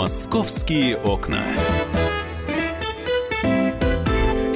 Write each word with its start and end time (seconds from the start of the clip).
Московские 0.00 0.96
окна. 0.96 1.44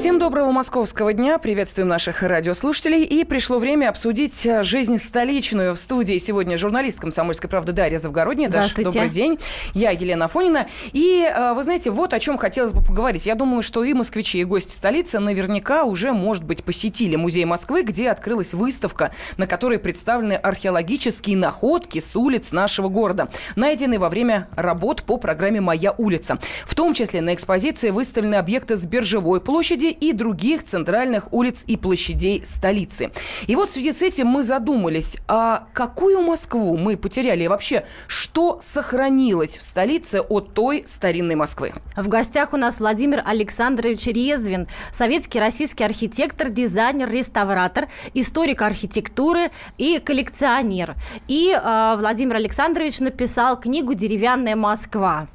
Всем 0.04 0.19
доброго 0.19 0.51
московского 0.53 1.14
дня. 1.14 1.38
Приветствуем 1.38 1.88
наших 1.88 2.22
радиослушателей. 2.22 3.04
И 3.04 3.25
пришло 3.25 3.59
время 3.59 3.88
обсудить 3.88 4.45
э, 4.45 4.62
жизнь 4.62 4.98
столичную. 4.98 5.75
В 5.75 5.79
студии 5.79 6.19
сегодня 6.19 6.59
журналист 6.59 7.00
«Комсомольской 7.00 7.48
правды» 7.48 7.73
Дарья 7.73 7.96
Завгородняя. 7.96 8.51
Даша, 8.51 8.82
добрый 8.82 9.09
день. 9.09 9.38
Я 9.73 9.93
Елена 9.93 10.29
Фонина. 10.29 10.66
И, 10.93 11.27
э, 11.27 11.55
вы 11.55 11.64
знаете, 11.64 11.91
вот 11.91 12.12
о 12.12 12.20
чем 12.20 12.37
хотелось 12.37 12.75
бы 12.75 12.82
поговорить. 12.82 13.25
Я 13.25 13.34
думаю, 13.34 13.62
что 13.62 13.82
и 13.82 13.95
москвичи, 13.95 14.41
и 14.41 14.45
гости 14.45 14.75
столицы 14.75 15.20
наверняка 15.20 15.84
уже, 15.84 16.12
может 16.12 16.45
быть, 16.45 16.64
посетили 16.64 17.16
музей 17.16 17.46
Москвы, 17.46 17.82
где 17.82 18.11
открылась 18.11 18.52
выставка, 18.52 19.11
на 19.39 19.46
которой 19.46 19.79
представлены 19.79 20.34
археологические 20.34 21.39
находки 21.39 22.00
с 22.00 22.14
улиц 22.14 22.52
нашего 22.52 22.91
города, 22.91 23.30
найденные 23.56 23.98
во 23.98 24.11
время 24.11 24.48
работ 24.55 25.05
по 25.05 25.16
программе 25.16 25.62
«Моя 25.62 25.92
улица». 25.97 26.39
В 26.66 26.75
том 26.75 26.92
числе 26.92 27.23
на 27.23 27.33
экспозиции 27.33 27.89
выставлены 27.89 28.34
объекты 28.34 28.77
с 28.77 28.84
Биржевой 28.84 29.41
площади 29.41 29.94
и 29.95 30.12
других 30.12 30.65
центральных 30.65 31.33
улиц 31.33 31.65
и 31.66 31.77
площадей 31.77 32.45
столицы. 32.45 33.11
И 33.47 33.57
вот 33.57 33.71
в 33.71 33.73
связи 33.73 33.93
с 33.93 34.03
этим 34.03 34.27
мы 34.27 34.43
задумались, 34.43 35.19
а 35.29 35.67
какую 35.73 36.20
Москву 36.23 36.77
мы 36.77 36.97
потеряли 36.97 37.45
и 37.45 37.48
вообще, 37.48 37.84
что 38.07 38.59
сохранилось 38.61 39.57
в 39.57 39.62
столице 39.62 40.20
от 40.20 40.55
той 40.55 40.83
старинной 40.87 41.34
Москвы? 41.34 41.73
В 41.97 42.09
гостях 42.09 42.53
у 42.53 42.57
нас 42.57 42.80
Владимир 42.80 43.23
Александрович 43.25 44.07
Резвин, 44.07 44.67
советский 44.93 45.41
российский 45.41 45.84
архитектор, 45.84 46.48
дизайнер, 46.48 47.11
реставратор, 47.11 47.89
историк 48.15 48.62
архитектуры 48.62 49.51
и 49.79 49.98
коллекционер. 49.98 50.95
И 51.29 51.51
э, 51.53 51.97
Владимир 51.98 52.37
Александрович 52.37 53.01
написал 53.01 53.59
книгу 53.59 53.95
«Деревянная 53.95 54.56
Москва». 54.56 55.29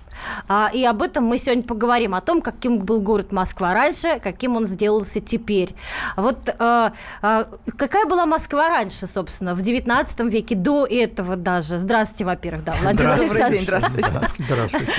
А, 0.47 0.69
и 0.73 0.83
об 0.85 1.01
этом 1.01 1.25
мы 1.25 1.37
сегодня 1.37 1.63
поговорим, 1.63 2.15
о 2.15 2.21
том, 2.21 2.41
каким 2.41 2.79
был 2.79 3.01
город 3.01 3.31
Москва 3.31 3.73
раньше, 3.73 4.19
каким 4.21 4.55
он 4.55 4.67
сделался 4.67 5.19
теперь. 5.19 5.75
Вот 6.15 6.49
а, 6.59 6.93
а, 7.21 7.47
какая 7.77 8.05
была 8.05 8.25
Москва 8.25 8.69
раньше, 8.69 9.07
собственно, 9.07 9.55
в 9.55 9.61
19 9.61 10.19
веке, 10.31 10.55
до 10.55 10.85
этого 10.85 11.35
даже? 11.35 11.77
Здравствуйте, 11.77 12.25
во-первых, 12.25 12.63
да, 12.63 12.73
Владимир 12.81 13.17
Добрый 13.17 13.49
день, 13.51 13.63
здравствуйте. 13.63 14.09
Здравствуйте. 14.39 14.91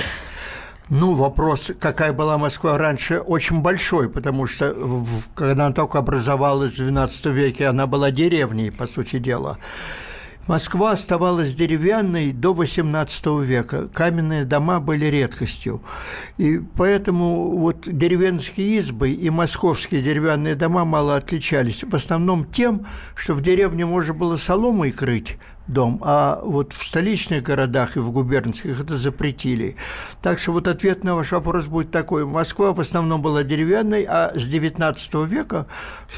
Ну, 0.89 1.13
вопрос, 1.13 1.71
какая 1.79 2.11
была 2.11 2.37
Москва 2.37 2.77
раньше, 2.77 3.19
очень 3.19 3.61
большой, 3.61 4.09
потому 4.09 4.45
что 4.45 4.75
когда 5.35 5.67
она 5.67 5.73
только 5.73 5.99
образовалась 5.99 6.77
в 6.77 6.81
XII 6.81 7.31
веке, 7.31 7.67
она 7.67 7.87
была 7.87 8.11
деревней, 8.11 8.71
по 8.71 8.87
сути 8.87 9.17
дела. 9.17 9.57
Москва 10.47 10.91
оставалась 10.91 11.53
деревянной 11.53 12.31
до 12.31 12.53
XVIII 12.53 13.43
века. 13.43 13.87
Каменные 13.93 14.43
дома 14.43 14.79
были 14.79 15.05
редкостью. 15.05 15.81
И 16.37 16.59
поэтому 16.75 17.57
вот 17.57 17.81
деревенские 17.85 18.77
избы 18.79 19.11
и 19.11 19.29
московские 19.29 20.01
деревянные 20.01 20.55
дома 20.55 20.83
мало 20.83 21.15
отличались. 21.15 21.83
В 21.83 21.93
основном 21.93 22.45
тем, 22.45 22.87
что 23.15 23.33
в 23.33 23.41
деревне 23.41 23.85
можно 23.85 24.15
было 24.15 24.35
соломой 24.35 24.91
крыть, 24.91 25.37
дом, 25.71 26.01
а 26.03 26.39
вот 26.43 26.73
в 26.73 26.85
столичных 26.85 27.43
городах 27.43 27.97
и 27.97 27.99
в 27.99 28.11
губернских 28.11 28.79
это 28.79 28.97
запретили. 28.97 29.75
Так 30.21 30.39
что 30.39 30.51
вот 30.51 30.67
ответ 30.67 31.03
на 31.03 31.15
ваш 31.15 31.31
вопрос 31.31 31.65
будет 31.65 31.91
такой. 31.91 32.25
Москва 32.25 32.73
в 32.73 32.79
основном 32.79 33.21
была 33.21 33.43
деревянной, 33.43 34.05
а 34.07 34.31
с 34.35 34.47
XIX 34.47 35.27
века 35.27 35.67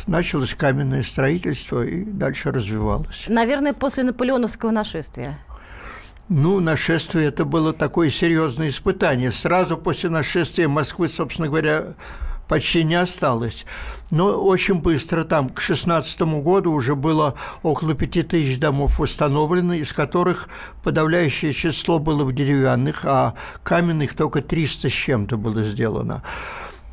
началось 0.08 0.54
каменное 0.56 1.04
строительство 1.04 1.84
и 1.84 2.04
дальше 2.04 2.52
развивалось. 2.52 3.26
Наверное, 3.28 3.74
после 3.74 4.04
наполеоновского 4.04 4.72
нашествия. 4.72 5.38
Ну, 6.30 6.60
нашествие 6.60 7.28
это 7.28 7.46
было 7.46 7.74
такое 7.74 8.10
серьезное 8.10 8.70
испытание. 8.70 9.32
Сразу 9.32 9.78
после 9.78 10.10
нашествия 10.10 10.68
Москвы, 10.68 11.10
собственно 11.10 11.48
говоря, 11.50 11.96
почти 12.48 12.84
не 12.84 12.96
осталось. 12.96 13.66
Но 14.12 14.26
очень 14.26 14.82
быстро, 14.82 15.24
там, 15.24 15.50
к 15.50 15.60
16 15.60 16.22
году 16.44 16.72
уже 16.72 16.96
было 16.96 17.36
около 17.64 17.94
5000 17.94 18.60
домов 18.60 19.00
восстановлено, 19.00 19.74
из 19.74 19.92
которых 19.94 20.50
подавляющее 20.84 21.54
число 21.54 22.00
было 22.00 22.24
в 22.24 22.34
деревянных, 22.34 23.06
а 23.06 23.34
каменных 23.64 24.16
только 24.16 24.42
300 24.42 24.90
с 24.90 24.92
чем-то 24.92 25.38
было 25.38 25.64
сделано. 25.64 26.22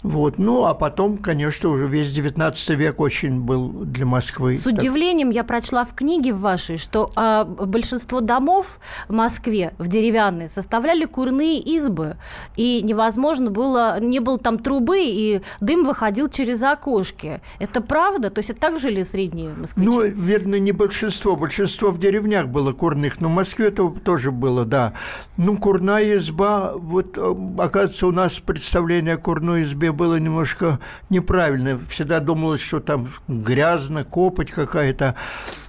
Вот. 0.03 0.39
Ну, 0.39 0.65
а 0.65 0.75
потом, 0.75 1.19
конечно, 1.19 1.69
уже 1.69 1.87
весь 1.87 2.11
19 2.11 2.71
век 2.71 3.01
очень 3.01 3.41
был 3.41 3.69
для 3.69 4.07
Москвы. 4.07 4.57
С 4.57 4.67
удивлением 4.67 5.31
я 5.31 5.45
прочла 5.45 5.85
в 5.85 5.95
книге 5.95 6.33
вашей, 6.33 6.79
что 6.79 7.11
а, 7.17 7.45
большинство 7.45 8.21
домов 8.21 8.81
в 9.09 9.13
Москве 9.13 9.75
в 9.79 9.89
деревянные 9.89 10.49
составляли 10.49 11.05
курные 11.05 11.59
избы, 11.59 12.17
и 12.57 12.81
невозможно 12.83 13.51
было, 13.51 14.01
не 14.01 14.21
было 14.21 14.39
там 14.39 14.59
трубы, 14.59 15.01
и 15.01 15.43
дым 15.61 15.85
выходил 15.85 16.29
через 16.29 16.63
окошки. 16.63 17.41
Это 17.59 17.81
правда? 17.81 18.31
То 18.31 18.39
есть 18.39 18.51
это 18.51 18.61
так 18.61 18.79
жили 18.81 19.03
средние 19.03 19.51
москвичи? 19.51 19.87
Ну, 19.87 20.03
верно, 20.03 20.59
не 20.59 20.73
большинство. 20.73 21.37
Большинство 21.37 21.91
в 21.91 21.99
деревнях 21.99 22.49
было 22.49 22.73
курных, 22.73 23.21
но 23.21 23.29
в 23.29 23.33
Москве 23.33 23.69
это 23.69 23.89
тоже 23.91 24.31
было, 24.31 24.65
да. 24.65 24.95
Ну, 25.37 25.57
курная 25.59 26.17
изба, 26.17 26.73
вот, 26.75 27.19
э, 27.19 27.35
оказывается, 27.59 28.07
у 28.07 28.13
нас 28.13 28.39
представление 28.39 29.15
о 29.15 29.19
курной 29.19 29.63
избе 29.63 29.90
было 29.93 30.17
немножко 30.17 30.79
неправильно. 31.09 31.79
Всегда 31.89 32.21
думалось, 32.21 32.61
что 32.61 32.81
там 32.81 33.09
грязно, 33.29 34.05
копоть 34.05 34.51
какая-то. 34.51 35.15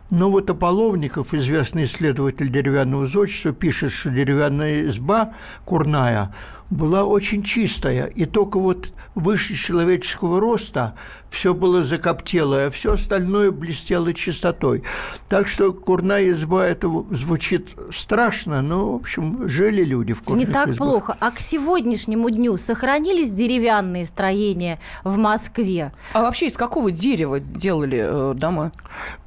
Но 0.10 0.30
вот 0.30 0.50
Ополовников, 0.50 1.34
известный 1.34 1.84
исследователь 1.84 2.50
деревянного 2.52 3.06
зодчества, 3.06 3.54
пишет, 3.54 3.92
что 3.92 4.10
деревянная 4.10 4.88
изба 4.88 5.34
курная 5.64 6.34
была 6.72 7.04
очень 7.04 7.44
чистая, 7.44 8.06
и 8.06 8.26
только 8.26 8.58
вот 8.58 8.94
выше 9.14 9.54
человеческого 9.54 10.40
роста 10.40 10.96
все 11.30 11.54
было 11.54 11.84
закоптелое, 11.84 12.68
а 12.68 12.72
все 12.72 12.94
остальное 12.94 13.52
блестело 13.52 14.14
чистотой. 14.14 14.84
Так 15.28 15.48
что 15.48 15.74
курная 15.74 16.32
изба– 16.32 16.66
это 16.68 16.90
звучит 17.12 17.76
страшно, 17.92 18.62
но, 18.62 18.94
в 18.94 18.96
общем, 18.96 19.48
жили 19.50 19.84
люди 19.84 20.14
в 20.14 20.24
курных 20.24 20.48
Не 20.48 20.54
так 20.54 20.70
избах. 20.70 20.78
плохо. 20.78 21.18
А 21.20 21.32
к 21.32 21.40
сегодняшнему 21.40 22.30
дню 22.30 22.58
сохранились 22.58 23.32
деревянные 23.32 24.06
строения 24.06 24.80
в 25.04 25.18
Москве? 25.18 25.94
А 26.14 26.22
вообще 26.22 26.48
из 26.48 26.56
какого 26.56 26.90
дерева 26.90 27.42
делали 27.42 28.00
э, 28.02 28.34
дома? 28.34 28.72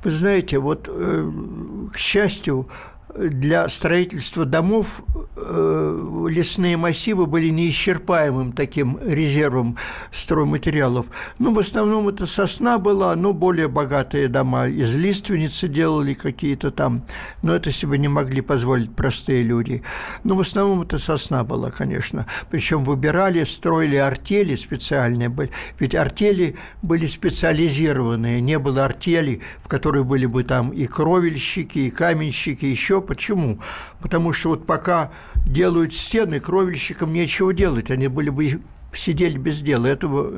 Вы 0.03 0.11
знаете, 0.11 0.59
вот, 0.59 0.89
э, 0.91 1.31
к 1.93 1.99
счастью, 1.99 2.69
для 3.17 3.69
строительства 3.69 4.45
домов 4.45 5.03
э, 5.15 5.19
лесные 5.37 6.77
массивы 6.77 7.27
были 7.27 7.49
неисчерпаемым 7.49 8.53
таким 8.53 8.99
резервом 9.03 9.77
стройматериалов. 10.13 11.07
Ну, 11.39 11.55
в 11.55 11.59
основном 11.59 12.09
это 12.09 12.27
сосна 12.27 12.79
была, 12.79 13.17
но 13.17 13.33
более 13.33 13.69
богатые 13.69 14.29
дома 14.29 14.69
из 14.69 14.95
лиственницы 14.95 15.69
делали 15.69 16.15
какие-то 16.15 16.71
там, 16.71 17.03
но 17.43 17.55
это 17.55 17.73
себе 17.73 17.99
не 17.99 18.09
могли 18.09 18.41
позволить 18.41 18.95
простые 18.95 19.43
люди. 19.43 19.83
Но 20.23 20.37
в 20.37 20.41
основном 20.41 20.83
это 20.83 20.99
сосна 20.99 21.45
была, 21.45 21.71
конечно. 21.71 22.27
Причем 22.51 22.85
выбирали, 22.85 23.45
строили 23.45 23.97
артели 23.97 24.55
специальные 24.55 25.29
были. 25.29 25.51
Ведь 25.79 25.95
артели 25.95 26.57
были 26.83 27.07
специализированные, 27.07 28.41
не 28.41 28.59
было 28.59 28.85
артели, 28.85 29.41
в 29.63 29.69
которых 29.69 30.07
были 30.07 30.27
бы 30.27 30.45
там 30.45 30.71
и 30.71 30.87
кровельщики, 30.87 31.79
и 31.79 31.91
каменщики, 31.91 32.65
еще 32.65 33.01
Почему? 33.05 33.61
Потому 34.01 34.33
что 34.33 34.51
вот 34.51 34.67
пока 34.67 35.13
делают 35.47 35.93
стены, 35.93 36.41
кровельщикам 36.41 37.13
нечего 37.13 37.53
делать, 37.53 37.91
они 37.91 38.09
были 38.09 38.31
бы 38.31 38.61
сидели 38.93 39.37
без 39.39 39.61
дела. 39.61 39.87
Этого 39.87 40.33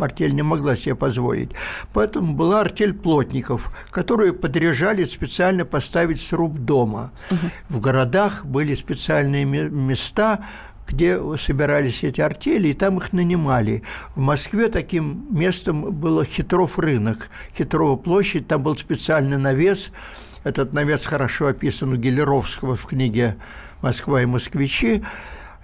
артель 0.00 0.34
не 0.34 0.42
могла 0.42 0.74
себе 0.76 0.94
позволить. 0.94 1.50
Поэтому 1.92 2.34
была 2.34 2.60
артель 2.60 2.92
плотников, 2.92 3.72
которые 3.90 4.32
подряжали 4.32 5.04
специально 5.04 5.64
поставить 5.64 6.20
сруб 6.20 6.58
дома. 6.58 7.12
Угу. 7.30 7.38
В 7.68 7.80
городах 7.80 8.44
были 8.44 8.74
специальные 8.74 9.44
места, 9.44 10.44
где 10.88 11.18
собирались 11.36 12.02
эти 12.02 12.20
артели, 12.20 12.68
и 12.68 12.74
там 12.74 12.98
их 12.98 13.12
нанимали. 13.12 13.82
В 14.16 14.20
Москве 14.20 14.68
таким 14.68 15.26
местом 15.30 15.92
было 15.92 16.24
Хитров 16.24 16.78
рынок, 16.78 17.30
Хитрова 17.56 17.96
площадь, 17.96 18.48
там 18.48 18.62
был 18.62 18.76
специальный 18.76 19.38
навес– 19.38 19.92
этот 20.44 20.72
навес 20.72 21.06
хорошо 21.06 21.48
описан 21.48 21.92
у 21.92 21.96
Гелеровского 21.96 22.74
в 22.74 22.86
книге 22.86 23.36
«Москва 23.82 24.22
и 24.22 24.26
москвичи». 24.26 25.02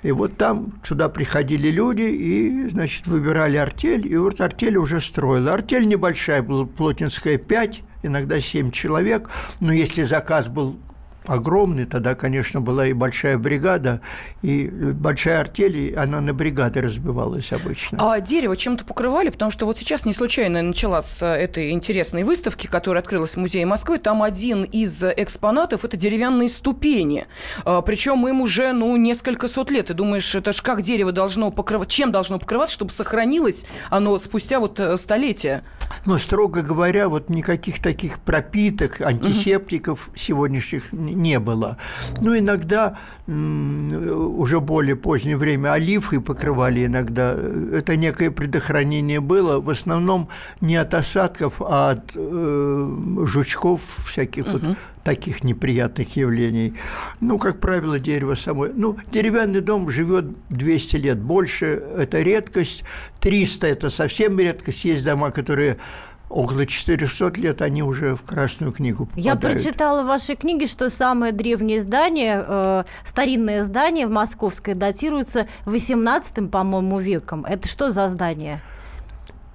И 0.03 0.13
вот 0.13 0.37
там 0.37 0.75
сюда 0.85 1.09
приходили 1.09 1.71
люди 1.71 2.03
и, 2.03 2.69
значит, 2.69 3.09
выбирали 3.09 3.57
артель, 3.57 4.07
и 4.07 4.17
вот 4.17 4.41
артель 4.41 4.77
уже 4.77 5.01
строила. 5.01 5.55
Артель 5.55 5.89
небольшая 5.89 6.43
была, 6.43 6.67
плотинская 6.67 7.37
5, 7.37 7.83
иногда 8.05 8.41
7 8.41 8.71
человек, 8.71 9.29
но 9.59 9.73
если 9.73 10.05
заказ 10.05 10.47
был 10.47 10.79
огромный. 11.29 11.85
Тогда, 11.85 12.15
конечно, 12.15 12.61
была 12.61 12.87
и 12.87 12.93
большая 12.93 13.39
бригада, 13.39 14.01
и 14.43 14.67
большая 14.69 15.41
артель, 15.41 15.77
и 15.77 15.95
она 15.95 16.21
на 16.21 16.35
бригады 16.35 16.81
разбивалась 16.81 17.53
обычно. 17.53 17.99
А 18.01 18.21
дерево 18.21 18.57
чем-то 18.57 18.85
покрывали? 18.85 19.31
Потому 19.31 19.51
что 19.51 19.67
вот 19.67 19.79
сейчас 19.79 20.05
не 20.05 20.13
случайно 20.13 20.63
начала 20.63 21.03
с 21.03 21.25
этой 21.25 21.71
интересной 21.71 22.25
выставки, 22.25 22.67
которая 22.67 23.03
открылась 23.03 23.35
в 23.35 23.37
Музее 23.39 23.67
Москвы. 23.67 23.99
Там 23.99 24.23
один 24.23 24.65
из 24.65 25.03
экспонатов– 25.03 25.85
это 25.87 25.97
деревянные 25.97 26.49
ступени. 26.49 27.27
А, 27.65 27.83
Причем 27.83 28.27
им 28.27 28.41
уже, 28.41 28.73
ну, 28.73 28.97
несколько 28.97 29.49
сот 29.49 29.71
лет. 29.71 29.87
Ты 29.87 29.95
думаешь, 29.95 30.35
это 30.35 30.53
ж 30.53 30.63
как 30.63 30.83
дерево 30.83 31.13
должно 31.13 31.51
покрывать, 31.51 31.89
чем 31.89 32.13
должно 32.13 32.39
покрываться, 32.39 32.75
чтобы 32.75 32.91
сохранилось 32.91 33.67
оно 33.91 34.19
спустя 34.19 34.61
вот 34.61 34.81
э, 34.81 34.97
столетия? 34.97 35.65
Ну, 36.05 36.19
строго 36.19 36.63
говоря, 36.63 37.09
вот 37.09 37.29
никаких 37.29 37.81
таких 37.81 38.19
пропиток, 38.21 39.01
антисептиков 39.01 40.09
угу. 40.09 40.17
сегодняшних 40.17 40.93
не 41.19 41.39
было. 41.39 41.77
Ну, 42.21 42.39
иногда 42.39 42.97
уже 43.27 44.61
более 44.61 44.97
позднее 44.97 45.37
время 45.37 45.73
оливы 45.73 46.21
покрывали 46.21 46.87
иногда. 46.87 47.37
Это 47.73 47.97
некое 47.97 48.31
предохранение 48.31 49.21
было, 49.21 49.61
в 49.61 49.69
основном 49.69 50.29
не 50.61 50.77
от 50.77 50.95
осадков, 50.95 51.61
а 51.61 51.91
от 51.91 52.13
э, 52.15 53.25
жучков 53.27 53.83
всяких 54.07 54.47
угу. 54.47 54.53
вот 54.53 54.77
таких 55.09 55.43
неприятных 55.43 56.17
явлений. 56.17 56.75
Ну, 57.21 57.39
как 57.39 57.61
правило, 57.61 57.99
дерево 57.99 58.35
само... 58.35 58.67
Ну, 58.67 58.99
деревянный 59.11 59.61
дом 59.61 59.89
живет 59.89 60.27
200 60.51 60.97
лет 60.97 61.19
больше, 61.19 61.83
это 61.97 62.21
редкость. 62.21 62.85
300– 63.21 63.67
это 63.69 63.91
совсем 63.91 64.39
редкость. 64.39 64.85
Есть 64.85 65.05
дома, 65.05 65.31
которые 65.31 65.79
около 66.29 66.67
400 66.67 67.33
лет 67.41 67.63
они 67.63 67.83
уже 67.83 68.15
в 68.15 68.23
Красную 68.23 68.73
книгу 68.73 69.07
попадают. 69.07 69.25
Я 69.25 69.37
прочитала 69.37 70.03
в 70.03 70.07
вашей 70.07 70.37
книге, 70.37 70.67
что 70.67 70.91
самое 70.91 71.33
древнее 71.33 71.81
здание, 71.81 72.45
э, 72.47 72.85
старинное 73.05 73.65
здание 73.65 74.07
в 74.07 74.11
Московской 74.11 74.75
датируется 74.75 75.49
18 75.65 76.51
по-моему, 76.51 76.99
веком. 76.99 77.45
Это 77.45 77.69
что 77.69 77.91
за 77.91 78.09
здание? 78.09 78.61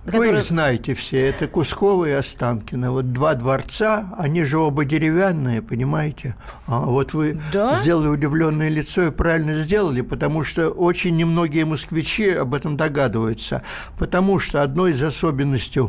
Вы 0.05 0.31
их 0.31 0.43
знаете 0.43 0.93
все, 0.95 1.27
это 1.27 1.47
Кусково 1.47 2.05
и 2.05 2.11
Останкино. 2.11 2.91
Вот 2.91 3.13
два 3.13 3.35
дворца, 3.35 4.13
они 4.17 4.43
же 4.43 4.57
оба 4.57 4.83
деревянные, 4.83 5.61
понимаете? 5.61 6.35
А 6.67 6.81
вот 6.81 7.13
вы 7.13 7.39
да? 7.53 7.79
сделали 7.81 8.09
удивленное 8.09 8.67
лицо 8.67 9.03
и 9.03 9.11
правильно 9.11 9.55
сделали, 9.55 10.01
потому 10.01 10.43
что 10.43 10.69
очень 10.69 11.15
немногие 11.15 11.63
москвичи 11.63 12.29
об 12.31 12.53
этом 12.53 12.75
догадываются. 12.75 13.63
Потому 13.97 14.39
что 14.39 14.61
одной 14.61 14.91
из 14.91 15.01
особенностей 15.01 15.81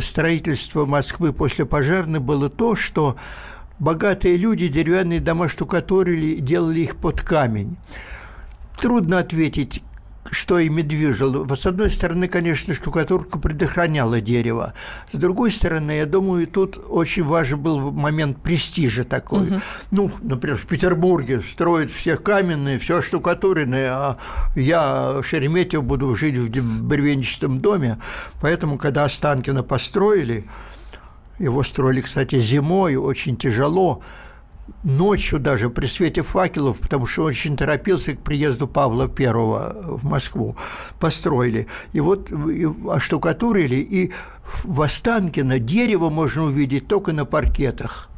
строительства 0.00 0.86
Москвы 0.86 1.32
после 1.32 1.64
пожарной 1.64 2.20
было 2.20 2.50
то, 2.50 2.74
что 2.74 3.16
богатые 3.78 4.36
люди 4.36 4.68
деревянные 4.68 5.20
дома 5.20 5.48
штукатурили, 5.48 6.36
делали 6.36 6.80
их 6.80 6.96
под 6.96 7.20
камень. 7.20 7.76
Трудно 8.80 9.18
ответить, 9.18 9.82
что 10.30 10.58
ими 10.58 10.82
движало. 10.82 11.46
С 11.54 11.66
одной 11.66 11.90
стороны, 11.90 12.28
конечно, 12.28 12.74
штукатурка 12.74 13.38
предохраняла 13.38 14.20
дерево. 14.20 14.74
С 15.12 15.18
другой 15.18 15.50
стороны, 15.50 15.92
я 15.92 16.06
думаю, 16.06 16.46
тут 16.46 16.78
очень 16.88 17.24
важен 17.24 17.60
был 17.60 17.90
момент 17.90 18.38
престижа 18.38 19.04
такой. 19.04 19.48
Угу. 19.48 19.60
Ну, 19.90 20.10
например, 20.22 20.56
в 20.56 20.66
Петербурге 20.66 21.40
строят 21.40 21.90
все 21.90 22.16
каменные, 22.16 22.78
все 22.78 23.02
штукатуренное, 23.02 23.90
а 23.92 24.18
я, 24.54 25.20
Шереметьев, 25.22 25.82
буду 25.82 26.14
жить 26.14 26.36
в 26.38 26.82
бревенчатом 26.84 27.60
доме. 27.60 27.98
Поэтому, 28.40 28.78
когда 28.78 29.04
Останкино 29.04 29.62
построили, 29.62 30.48
его 31.38 31.62
строили, 31.62 32.00
кстати, 32.00 32.38
зимой, 32.38 32.96
очень 32.96 33.36
тяжело, 33.36 34.02
ночью 34.84 35.38
даже 35.38 35.70
при 35.70 35.86
свете 35.86 36.22
факелов, 36.22 36.78
потому 36.78 37.06
что 37.06 37.24
очень 37.24 37.56
торопился 37.56 38.14
к 38.14 38.20
приезду 38.20 38.66
Павла 38.66 39.10
I 39.18 39.32
в 39.32 40.04
Москву, 40.04 40.56
построили. 40.98 41.66
И 41.92 42.00
вот 42.00 42.30
оштукатурили, 42.88 43.76
и 43.76 44.12
в 44.64 44.82
Останкино 44.82 45.58
дерево 45.58 46.10
можно 46.10 46.44
увидеть 46.44 46.88
только 46.88 47.12
на 47.12 47.24
паркетах. 47.24 48.08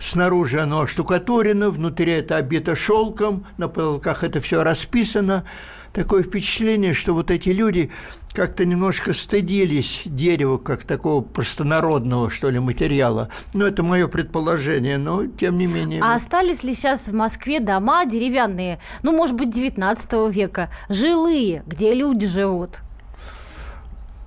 Снаружи 0.00 0.60
оно 0.60 0.80
оштукатурено, 0.80 1.70
внутри 1.70 2.12
это 2.12 2.36
обито 2.36 2.74
шелком, 2.74 3.44
на 3.58 3.68
потолках 3.68 4.24
это 4.24 4.40
все 4.40 4.62
расписано– 4.62 5.44
такое 5.92 6.22
впечатление, 6.22 6.94
что 6.94 7.14
вот 7.14 7.30
эти 7.30 7.50
люди 7.50 7.90
как-то 8.32 8.64
немножко 8.64 9.12
стыдились 9.12 10.02
дерева 10.04 10.58
как 10.58 10.84
такого 10.84 11.20
простонародного, 11.20 12.30
что 12.30 12.50
ли, 12.50 12.58
материала. 12.58 13.28
Ну, 13.54 13.66
это 13.66 13.82
мое 13.82 14.06
предположение, 14.08 14.98
но 14.98 15.26
тем 15.26 15.58
не 15.58 15.66
менее. 15.66 16.00
А 16.02 16.14
остались 16.14 16.62
ли 16.62 16.74
сейчас 16.74 17.08
в 17.08 17.12
Москве 17.12 17.60
дома 17.60 18.04
деревянные, 18.04 18.78
ну, 19.02 19.12
может 19.12 19.36
быть, 19.36 19.50
19 19.50 20.32
века, 20.32 20.70
жилые, 20.88 21.62
где 21.66 21.94
люди 21.94 22.26
живут? 22.26 22.80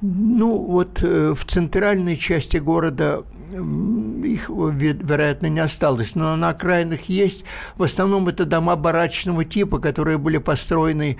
Ну, 0.01 0.57
вот 0.57 1.01
э, 1.01 1.33
в 1.33 1.45
центральной 1.45 2.17
части 2.17 2.57
города 2.57 3.23
их, 3.53 4.49
вероятно, 4.49 5.47
не 5.47 5.59
осталось, 5.59 6.15
но 6.15 6.35
на 6.35 6.49
окраинах 6.49 7.03
есть. 7.03 7.43
В 7.77 7.83
основном 7.83 8.27
это 8.27 8.45
дома 8.45 8.75
барачного 8.75 9.45
типа, 9.45 9.79
которые 9.79 10.17
были 10.17 10.37
построены 10.37 11.17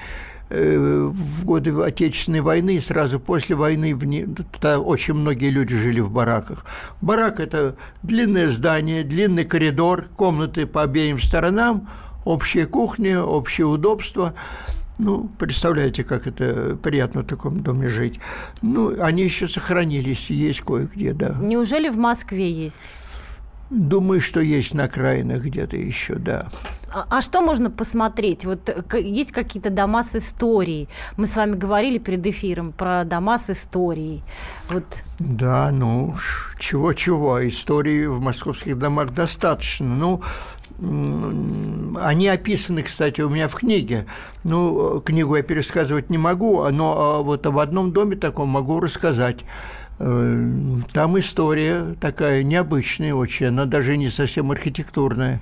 Э, 0.56 1.10
в 1.12 1.46
годы 1.46 1.72
Отечественной 1.82 2.42
войны 2.42 2.76
и 2.76 2.80
сразу 2.80 3.20
после 3.20 3.56
войны 3.56 3.96
в 3.96 4.06
не... 4.06 4.28
очень 4.78 5.16
многие 5.16 5.50
люди 5.50 5.76
жили 5.76 6.00
в 6.00 6.12
бараках. 6.12 6.66
Барак– 7.02 7.40
это 7.40 7.76
длинное 8.04 8.50
здание, 8.50 9.04
длинный 9.04 9.46
коридор, 9.46 10.10
комнаты 10.16 10.68
по 10.68 10.84
обеим 10.84 11.20
сторонам, 11.20 11.90
общая 12.24 12.68
кухня, 12.68 13.24
общее 13.24 13.66
удобство. 13.66 14.36
Ну, 15.04 15.30
представляете, 15.38 16.04
как 16.04 16.28
это 16.28 16.78
приятно 16.82 17.22
в 17.22 17.26
таком 17.26 17.62
доме 17.62 17.90
жить. 17.90 18.20
Ну, 18.62 19.02
они 19.02 19.24
еще 19.24 19.48
сохранились, 19.48 20.30
есть 20.30 20.62
кое-где, 20.62 21.14
да. 21.14 21.36
Неужели 21.42 21.90
в 21.90 21.98
Москве 21.98 22.50
есть? 22.50 22.94
Думаю, 23.70 24.22
что 24.22 24.40
есть 24.40 24.74
на 24.74 24.84
окраинах 24.84 25.44
где-то 25.44 25.76
еще, 25.76 26.16
да. 26.16 26.48
А, 26.94 27.08
а 27.10 27.22
что 27.22 27.42
можно 27.42 27.72
посмотреть? 27.72 28.46
Вот 28.46 28.70
есть 28.94 29.32
какие-то 29.32 29.72
дома 29.72 30.04
с 30.04 30.16
историей. 30.16 30.88
Мы 31.18 31.26
с 31.26 31.36
вами 31.36 31.56
говорили 31.56 31.98
перед 31.98 32.26
эфиром 32.26 32.72
про 32.72 33.04
дома 33.04 33.40
с 33.40 33.50
историей. 33.50 34.22
Вот. 34.70 35.04
Да, 35.18 35.72
ну, 35.72 36.16
чего-чего. 36.60 37.48
Истории 37.48 38.06
в 38.06 38.22
московских 38.22 38.78
домах 38.78 39.12
достаточно. 39.12 39.88
Ну, 39.88 40.22
они 40.80 42.28
описаны, 42.28 42.84
кстати, 42.84 43.22
у 43.22 43.30
меня 43.30 43.48
в 43.48 43.56
книге. 43.56 44.06
Ну, 44.44 45.02
книгу 45.02 45.36
я 45.36 45.44
пересказывать 45.44 46.10
не 46.10 46.18
могу, 46.18 46.68
но 46.70 46.96
а, 46.98 47.22
вот 47.22 47.46
об 47.46 47.60
одном 47.60 47.92
доме 47.92 48.16
таком 48.16 48.50
могу 48.50 48.80
рассказать. 48.80 49.46
Э, 50.00 50.50
там 50.92 51.20
история 51.20 51.96
такая 52.02 52.44
необычная 52.44 53.14
очень, 53.14 53.48
она 53.48 53.66
даже 53.66 53.96
не 53.98 54.10
совсем 54.10 54.52
архитектурная. 54.52 55.42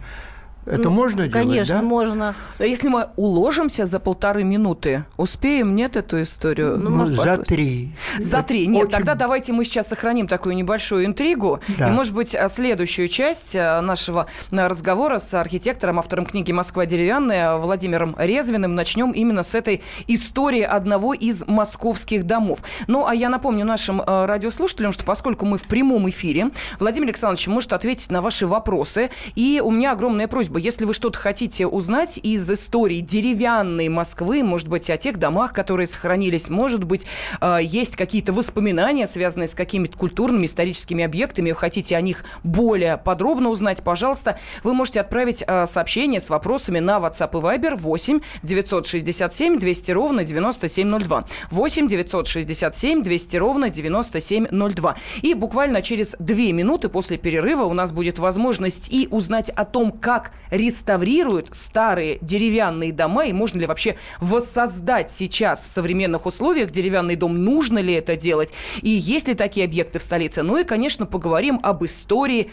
Это 0.66 0.84
ну, 0.84 0.92
можно 0.92 1.28
делать, 1.28 1.34
Конечно, 1.34 1.76
да? 1.76 1.82
можно. 1.82 2.36
А 2.60 2.64
если 2.64 2.88
мы 2.88 3.08
уложимся 3.16 3.86
за 3.86 4.00
полторы 4.00 4.44
минуты, 4.44 5.06
успеем, 5.18 5.76
нет, 5.76 5.96
эту 5.96 6.22
историю? 6.22 6.78
Ну, 6.78 6.90
ну 6.90 7.06
за 7.08 7.38
три. 7.38 7.92
За 8.20 8.44
три. 8.44 8.68
Нет, 8.68 8.84
Очень... 8.84 8.92
тогда 8.92 9.16
давайте 9.16 9.54
мы 9.54 9.66
сейчас 9.66 9.88
сохраним 9.88 10.28
такую 10.28 10.56
небольшую 10.56 11.06
интригу. 11.06 11.60
Да. 11.80 11.90
И, 11.90 11.92
может 11.92 12.14
быть, 12.14 12.36
следующую 12.50 13.08
часть 13.08 13.56
э, 13.56 13.82
нашего 13.82 14.28
э, 14.52 14.68
разговора 14.68 15.18
с 15.18 15.34
архитектором, 15.34 15.98
автором 15.98 16.26
книги 16.26 16.52
«Москва 16.52 16.86
деревянная» 16.86 17.56
Владимиром 17.56 18.16
Резвиным 18.20 18.76
начнем 18.76 19.12
именно 19.12 19.42
с 19.42 19.56
этой 19.56 19.82
истории 20.08 20.62
одного 20.62 21.16
из 21.16 21.46
московских 21.48 22.28
домов. 22.28 22.60
Ну, 22.88 23.08
а 23.08 23.16
я 23.16 23.30
напомню 23.30 23.66
нашим 23.66 24.02
радиослушателям, 24.02 24.92
что 24.92 25.06
поскольку 25.06 25.46
мы 25.46 25.58
в 25.58 25.64
прямом 25.64 26.08
эфире, 26.10 26.52
Владимир 26.80 27.08
Александрович 27.08 27.48
может 27.48 27.74
ответить 27.74 28.12
на 28.12 28.22
ваши 28.22 28.46
вопросы. 28.46 29.10
И 29.36 29.62
у 29.64 29.72
меня 29.72 29.94
огромная 29.94 30.28
просьба 30.28 30.51
просьба, 30.52 30.60
если 30.60 30.86
вы 30.86 30.94
что-то 30.94 31.18
хотите 31.18 31.66
узнать 31.66 32.20
из 32.22 32.50
истории 32.50 33.00
деревянной 33.00 33.90
Москвы, 33.90 34.44
может 34.44 34.68
быть, 34.68 34.90
о 34.90 34.98
тех 34.98 35.18
домах, 35.18 35.54
которые 35.54 35.88
сохранились, 35.88 36.50
может 36.50 36.84
быть, 36.84 37.06
э, 37.40 37.60
есть 37.62 37.96
какие-то 37.96 38.34
воспоминания, 38.34 39.08
связанные 39.08 39.48
с 39.48 39.56
какими-то 39.56 39.98
культурными, 39.98 40.46
историческими 40.46 41.04
объектами, 41.04 41.52
вы 41.52 41.58
хотите 41.58 41.96
о 41.96 42.02
них 42.02 42.24
более 42.44 42.98
подробно 42.98 43.50
узнать, 43.50 43.84
пожалуйста, 43.84 44.38
вы 44.64 44.74
можете 44.74 45.02
отправить 45.02 45.44
э, 45.46 45.66
сообщение 45.66 46.20
с 46.20 46.30
вопросами 46.30 46.80
на 46.80 46.98
WhatsApp 46.98 47.32
и 47.32 47.42
Viber 47.42 47.76
8 47.76 48.20
967 48.44 49.60
200 49.60 49.92
ровно 49.92 50.24
9702. 50.24 51.26
8 51.52 51.88
967 51.88 53.04
200 53.04 53.38
ровно 53.38 53.70
9702. 53.70 54.96
И 55.22 55.34
буквально 55.34 55.82
через 55.82 56.16
две 56.20 56.52
минуты 56.52 56.90
после 56.90 57.18
перерыва 57.18 57.64
у 57.64 57.74
нас 57.74 57.92
будет 57.92 58.20
возможность 58.20 58.92
и 58.92 59.08
узнать 59.12 59.50
о 59.50 59.66
том, 59.66 59.92
как 59.92 60.32
реставрируют 60.52 61.50
старые 61.52 62.20
деревянные 62.22 62.92
дома, 62.92 63.26
и 63.26 63.34
можно 63.34 63.60
ли 63.60 63.66
вообще 63.66 63.98
воссоздать 64.20 65.10
сейчас 65.10 65.66
в 65.66 65.68
современных 65.68 66.26
условиях 66.26 66.70
деревянный 66.70 67.16
дом, 67.16 67.44
нужно 67.44 67.80
ли 67.80 67.94
это 67.94 68.16
делать, 68.16 68.54
и 68.82 68.90
есть 68.90 69.28
ли 69.28 69.34
такие 69.34 69.66
объекты 69.66 70.00
в 70.00 70.04
столице. 70.04 70.44
Ну 70.44 70.58
и, 70.58 70.64
конечно, 70.64 71.06
поговорим 71.06 71.60
об 71.64 71.84
истории 71.84 72.52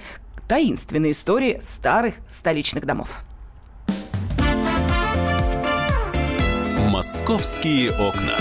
таинственные 0.48 1.12
истории 1.12 1.58
старых 1.60 2.14
столичных 2.26 2.86
домов. 2.86 3.24
Московские 6.88 7.92
окна. 7.92 8.34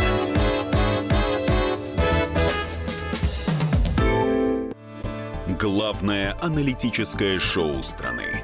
Главное 5.59 6.37
аналитическое 6.41 7.39
шоу 7.39 7.83
страны. 7.83 8.43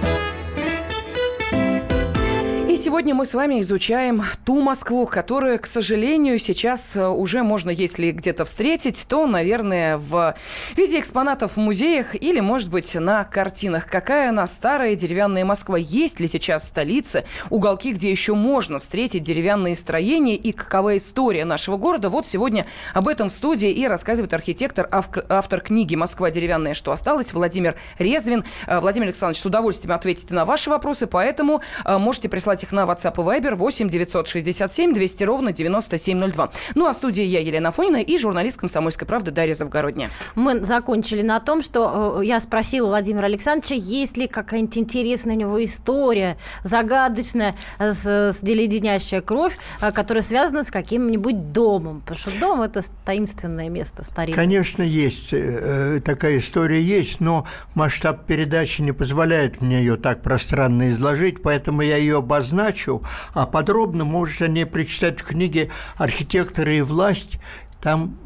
сегодня 2.81 3.13
мы 3.13 3.25
с 3.25 3.35
вами 3.35 3.61
изучаем 3.61 4.23
ту 4.43 4.59
Москву, 4.59 5.05
которую, 5.05 5.59
к 5.59 5.67
сожалению, 5.67 6.39
сейчас 6.39 6.95
э, 6.95 7.07
уже 7.07 7.43
можно, 7.43 7.69
если 7.69 8.09
где-то 8.09 8.43
встретить, 8.43 9.05
то, 9.07 9.27
наверное, 9.27 9.97
в 9.97 10.33
виде 10.75 10.99
экспонатов 10.99 11.57
в 11.57 11.59
музеях 11.59 12.15
или, 12.19 12.39
может 12.39 12.71
быть, 12.71 12.95
на 12.95 13.23
картинах. 13.23 13.85
Какая 13.85 14.29
она 14.29 14.47
старая 14.47 14.95
деревянная 14.95 15.45
Москва? 15.45 15.77
Есть 15.77 16.19
ли 16.19 16.27
сейчас 16.27 16.67
столица, 16.67 17.23
уголки, 17.51 17.93
где 17.93 18.09
еще 18.09 18.33
можно 18.33 18.79
встретить 18.79 19.21
деревянные 19.21 19.75
строения 19.75 20.35
и 20.35 20.51
какова 20.51 20.97
история 20.97 21.45
нашего 21.45 21.77
города? 21.77 22.09
Вот 22.09 22.25
сегодня 22.25 22.65
об 22.95 23.07
этом 23.07 23.29
в 23.29 23.31
студии 23.31 23.69
и 23.69 23.87
рассказывает 23.87 24.33
архитектор, 24.33 24.89
автор 24.91 25.61
книги 25.61 25.93
«Москва 25.93 26.31
деревянная. 26.31 26.73
Что 26.73 26.91
осталось?» 26.91 27.31
Владимир 27.31 27.75
Резвин. 27.99 28.43
Э, 28.65 28.79
Владимир 28.79 29.05
Александрович, 29.09 29.39
с 29.39 29.45
удовольствием 29.45 29.95
ответите 29.95 30.33
на 30.33 30.45
ваши 30.45 30.71
вопросы, 30.71 31.05
поэтому 31.05 31.61
э, 31.85 31.99
можете 31.99 32.27
прислать 32.27 32.63
их 32.63 32.70
их 32.71 32.73
на 32.73 32.81
WhatsApp 32.81 33.13
и 33.13 33.41
Viber 33.41 33.55
8 33.55 33.89
967 33.89 34.93
200 34.93 35.23
ровно 35.23 35.51
9702. 35.51 36.51
Ну 36.75 36.87
а 36.87 36.93
в 36.93 36.95
студии 36.95 37.23
я, 37.23 37.39
Елена 37.39 37.71
Фонина, 37.71 37.97
и 37.97 38.17
журналист 38.17 38.59
«Комсомольской 38.59 39.07
правды» 39.07 39.31
Дарья 39.31 39.53
Завгородня. 39.53 40.09
Мы 40.35 40.63
закончили 40.63 41.21
на 41.21 41.39
том, 41.39 41.61
что 41.61 42.19
э, 42.21 42.25
я 42.25 42.39
спросила 42.39 42.87
Владимира 42.87 43.25
Александровича, 43.25 43.75
есть 43.75 44.17
ли 44.17 44.27
какая-нибудь 44.27 44.77
интересная 44.77 45.35
у 45.35 45.37
него 45.37 45.63
история, 45.63 46.37
загадочная, 46.63 47.55
с, 47.79 48.05
с 48.05 48.39
деледенящая 48.41 49.21
кровь, 49.21 49.57
э, 49.81 49.91
которая 49.91 50.23
связана 50.23 50.63
с 50.63 50.71
каким-нибудь 50.71 51.51
домом. 51.51 52.01
Потому 52.01 52.19
что 52.19 52.39
дом– 52.39 52.61
это 52.63 52.81
таинственное 53.05 53.69
место 53.69 54.03
старинное. 54.03 54.35
Конечно, 54.35 54.83
есть. 54.83 55.29
Э, 55.33 56.01
такая 56.03 56.37
история 56.37 56.81
есть, 56.81 57.19
но 57.19 57.45
масштаб 57.75 58.25
передачи 58.25 58.81
не 58.81 58.91
позволяет 58.91 59.61
мне 59.61 59.79
ее 59.79 59.97
так 59.97 60.21
пространно 60.21 60.89
изложить, 60.91 61.41
поэтому 61.41 61.81
я 61.81 61.97
ее 61.97 62.17
обозначил 62.17 62.60
обозначу, 62.61 63.01
а 63.33 63.45
подробно 63.45 64.05
можете 64.05 64.47
не 64.47 64.65
прочитать 64.65 65.19
в 65.19 65.25
книге 65.25 65.69
«Архитекторы 65.97 66.77
и 66.77 66.81
власть». 66.81 67.39
Там 67.81 68.17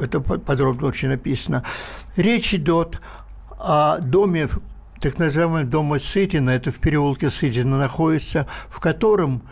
это 0.00 0.20
подробно 0.20 0.88
очень 0.88 1.08
написано. 1.08 1.64
Речь 2.16 2.54
идет 2.54 3.00
о 3.58 3.98
доме, 3.98 4.48
так 5.00 5.18
называемом 5.18 5.68
доме 5.68 5.98
Сытина, 5.98 6.50
это 6.50 6.70
в 6.70 6.76
переулке 6.76 7.30
Сытина 7.30 7.78
находится, 7.78 8.46
в 8.68 8.80
котором 8.80 9.42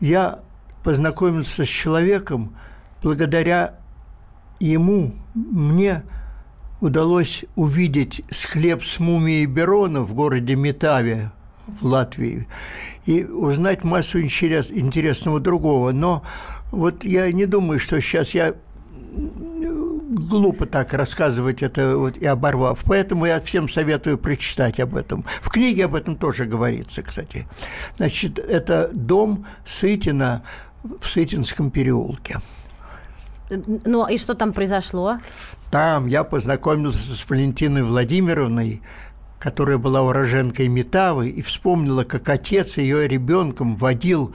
я 0.00 0.40
познакомился 0.82 1.64
с 1.64 1.68
человеком, 1.68 2.56
благодаря 3.02 3.76
ему 4.60 5.14
мне 5.34 6.02
удалось 6.80 7.44
увидеть 7.56 8.22
склеп 8.30 8.84
с 8.84 8.98
мумией 8.98 9.46
Берона 9.46 10.02
в 10.02 10.14
городе 10.14 10.56
Метаве, 10.56 11.30
в 11.66 11.86
Латвии 11.86 12.46
и 13.06 13.24
узнать 13.24 13.84
массу 13.84 14.20
интерес, 14.20 14.70
интересного 14.70 15.40
другого. 15.40 15.92
Но 15.92 16.22
вот 16.70 17.04
я 17.04 17.30
не 17.32 17.46
думаю, 17.46 17.78
что 17.78 18.00
сейчас 18.00 18.34
я 18.34 18.54
глупо 20.14 20.66
так 20.66 20.92
рассказывать 20.92 21.62
это 21.62 21.96
вот 21.96 22.18
и 22.18 22.26
оборвав. 22.26 22.80
Поэтому 22.84 23.26
я 23.26 23.40
всем 23.40 23.68
советую 23.68 24.18
прочитать 24.18 24.80
об 24.80 24.96
этом. 24.96 25.24
В 25.40 25.50
книге 25.50 25.86
об 25.86 25.94
этом 25.94 26.16
тоже 26.16 26.46
говорится, 26.46 27.02
кстати. 27.02 27.46
Значит, 27.96 28.38
это 28.38 28.90
дом 28.92 29.46
Сытина 29.66 30.42
в 30.82 31.06
Сытинском 31.06 31.70
переулке. 31.70 32.40
Ну 33.50 34.08
и 34.08 34.18
что 34.18 34.34
там 34.34 34.52
произошло? 34.52 35.18
Там 35.70 36.06
я 36.06 36.24
познакомился 36.24 37.14
с 37.14 37.28
Валентиной 37.28 37.82
Владимировной, 37.82 38.82
которая 39.44 39.76
была 39.76 40.00
уроженкой 40.00 40.68
Метавы, 40.68 41.28
и 41.28 41.42
вспомнила, 41.42 42.04
как 42.04 42.26
отец 42.30 42.78
ее 42.78 43.06
ребенком 43.06 43.76
водил 43.76 44.34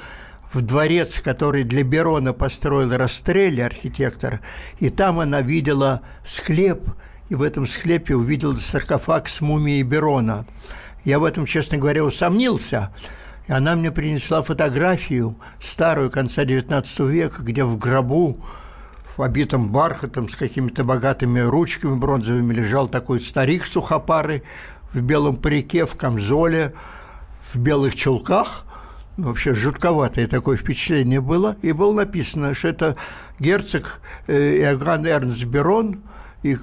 в 0.54 0.62
дворец, 0.62 1.20
который 1.20 1.64
для 1.64 1.82
Берона 1.82 2.32
построил 2.32 2.96
Растрелли, 2.96 3.62
архитектор, 3.62 4.40
и 4.78 4.92
там 4.92 5.20
она 5.20 5.42
видела 5.42 6.02
склеп, 6.24 6.92
и 7.28 7.34
в 7.34 7.42
этом 7.42 7.66
склепе 7.66 8.16
увидела 8.16 8.56
саркофаг 8.56 9.30
с 9.30 9.42
мумией 9.42 9.82
Берона. 9.82 10.46
Я 11.04 11.18
в 11.18 11.24
этом, 11.24 11.48
честно 11.48 11.80
говоря, 11.80 12.04
усомнился, 12.04 12.94
и 13.48 13.52
она 13.52 13.76
мне 13.76 13.90
принесла 13.90 14.44
фотографию 14.44 15.36
старую 15.60 16.12
конца 16.12 16.44
XIX 16.44 16.86
века, 17.10 17.42
где 17.42 17.64
в 17.64 17.80
гробу 17.80 18.46
в 19.18 19.24
обитом 19.24 19.72
бархатом 19.72 20.30
с 20.30 20.36
какими-то 20.36 20.84
богатыми 20.84 21.40
ручками 21.40 21.98
бронзовыми 21.98 22.54
лежал 22.54 22.88
такой 22.88 23.20
старик 23.20 23.66
сухопарый 23.66 24.44
в 24.94 25.02
белом 25.02 25.38
парике, 25.38 25.86
в 25.86 25.96
камзоле, 25.96 26.74
в 27.42 27.58
белых 27.58 27.96
чулках. 27.96 28.66
Ну, 29.18 29.28
вообще 29.28 29.54
жутковатое 29.54 30.28
такое 30.28 30.56
впечатление 30.58 31.22
было. 31.22 31.58
И 31.62 31.72
было 31.72 31.94
написано, 31.94 32.54
что 32.54 32.70
это 32.70 32.96
герцог 33.40 34.00
э, 34.28 34.60
Иоганн 34.60 35.06
Эрнст 35.06 35.44
Берон, 35.44 36.02
и 36.42 36.56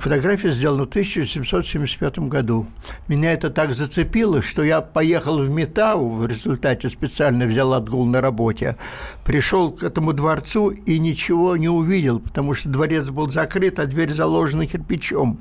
фотография 0.00 0.50
сделана 0.50 0.84
в 0.84 0.88
1775 0.88 2.18
году. 2.20 2.66
Меня 3.06 3.32
это 3.32 3.50
так 3.50 3.72
зацепило, 3.72 4.42
что 4.42 4.64
я 4.64 4.80
поехал 4.80 5.38
в 5.38 5.50
Метаву, 5.50 6.16
в 6.16 6.26
результате 6.26 6.88
специально 6.88 7.46
взял 7.46 7.72
отгул 7.72 8.06
на 8.06 8.20
работе, 8.20 8.76
пришел 9.24 9.70
к 9.70 9.84
этому 9.84 10.12
дворцу 10.12 10.70
и 10.70 10.98
ничего 10.98 11.56
не 11.56 11.68
увидел, 11.68 12.18
потому 12.18 12.54
что 12.54 12.68
дворец 12.68 13.08
был 13.10 13.30
закрыт, 13.30 13.78
а 13.78 13.86
дверь 13.86 14.12
заложена 14.12 14.66
кирпичом. 14.66 15.40